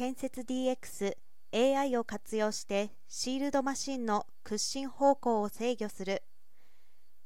[0.00, 1.14] 建設 DX
[1.52, 6.22] AI を活用してシールドマシンの屈伸方向を制御する。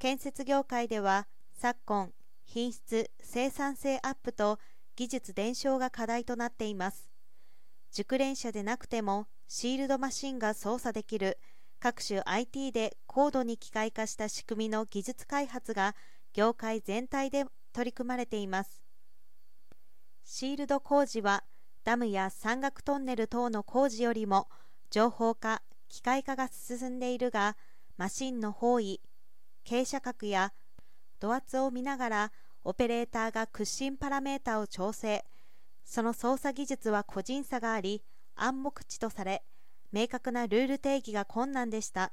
[0.00, 2.10] 建設業界では昨今
[2.44, 4.58] 品質生産性アップと
[4.96, 7.08] 技術伝承が課題となっています。
[7.92, 11.38] 熟練者でなくてもシールドマシンが操作できる
[11.78, 15.94] 各種 IT で高度に機械化した仕組みの技術開発が
[16.32, 18.82] 業界全体で取り組まれています。
[20.24, 21.44] シールド工事は
[21.84, 24.48] ダムや山岳トンネル等の工事よりも
[24.90, 27.56] 情報化機械化が進んでいるが
[27.98, 29.02] マシンの方位
[29.66, 30.54] 傾斜角や
[31.20, 32.32] 土圧を見ながら
[32.64, 35.24] オペレーターが屈伸パラメータを調整。
[35.84, 38.02] その操作技術は個人差があり
[38.34, 39.42] 暗黙知とされ
[39.92, 42.12] 明確なルール定義が困難でした。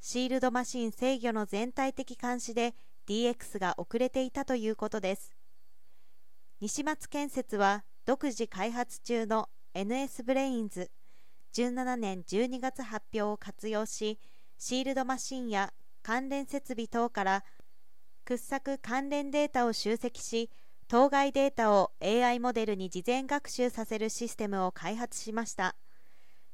[0.00, 2.76] シールドマシン制御の全体的監視で
[3.08, 5.32] DX が遅れていたということです。
[6.60, 10.92] 西松建設は独自開発中の NS ブレインズ
[11.54, 14.20] 17年12月発表を活用し
[14.58, 15.72] シールドマシンや
[16.04, 17.44] 関連設備等から
[18.24, 20.50] 掘削関連データを集積し
[20.86, 25.74] 当該データを AI モデルに事前学習させるシステムを開発しました。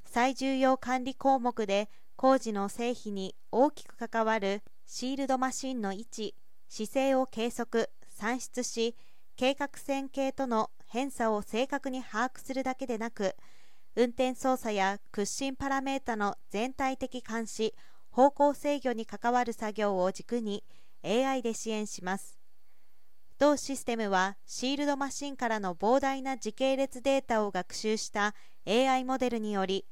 [0.07, 6.35] 最重要管理項目で工事の成否に大きく関わるシールドマシンの位置
[6.71, 8.97] 姿勢を計測算出し
[9.43, 13.35] 計画線形との偏差を正確に把握するだけでなく
[13.97, 17.75] 運転操作や屈伸パラメータの全体的監視
[18.13, 20.63] 方向制御に関わる作業を軸に
[21.05, 22.39] AI で支援します。
[23.41, 29.85] 同システムはシールドマシンからの膨大な時系列データを学習した AI モデルにより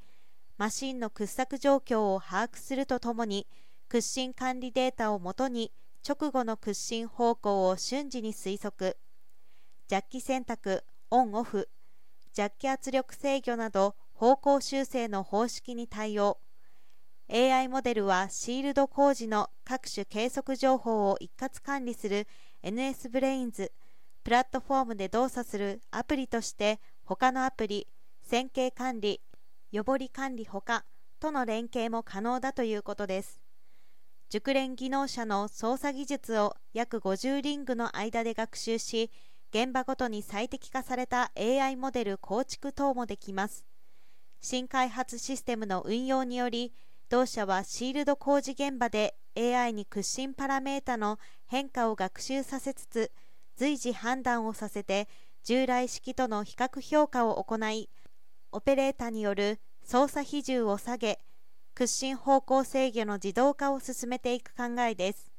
[0.59, 3.49] マシンの掘削状況を把握するとともに
[3.89, 5.73] 掘進管理データをもとに
[6.09, 8.97] 直後の掘進方向を瞬時に推測。
[9.91, 11.69] ジャッキ選択オンオフ
[12.33, 16.39] ジャッキ圧力制御など方向修正の方式に対応。
[17.29, 22.29] AI モデルはシールド工事の各種計測情報を一括管理する
[22.63, 23.73] NS ブレインズ
[24.23, 27.89] プラットフォームで動作するアプリとして他のアプリ
[28.23, 29.21] 線形管理
[29.73, 30.85] 予ぼり管理ほか
[31.19, 33.41] との連携も可能だということです。
[34.29, 39.11] 熟練技能者の操作技術を約50リングの間で学習し
[39.53, 43.65] 現場ごとに最適化された AI モデル構築等もできます。
[44.41, 46.73] 新開発システムの運用により
[47.09, 53.13] 同社はシールド工事現場で AI に屈伸パラメータの変化を学習させつつ
[53.57, 55.09] 随時判断をさせて
[55.45, 57.91] 従来式との比較評価を行い
[58.53, 61.19] オペレーターによる操作比重を下げ
[61.75, 65.30] 屈伸方向制御の自動化を進めていく考えです。